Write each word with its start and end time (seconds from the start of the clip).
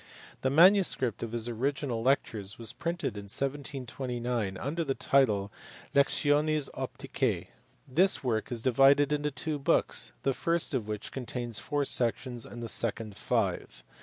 The 0.41 0.49
manuscript 0.49 1.21
of 1.21 1.31
his 1.31 1.47
original 1.47 2.01
lectures 2.01 2.57
was 2.57 2.73
printed 2.73 3.15
in 3.17 3.25
1729 3.25 4.57
under 4.57 4.83
the 4.83 4.95
title 4.95 5.51
Lectiones 5.93 6.71
Opticae. 6.73 7.49
This 7.87 8.23
work 8.23 8.51
is 8.51 8.63
divided 8.63 9.13
into 9.13 9.29
two 9.29 9.59
books, 9.59 10.11
the 10.23 10.33
first 10.33 10.73
of 10.73 10.87
which 10.87 11.11
contains 11.11 11.59
four 11.59 11.85
sections 11.85 12.47
and 12.47 12.63
the 12.63 12.67
second 12.67 13.15
five. 13.15 13.83